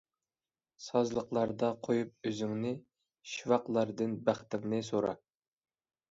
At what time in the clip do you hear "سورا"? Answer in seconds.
4.89-5.13